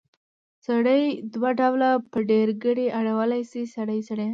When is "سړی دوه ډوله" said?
0.65-1.89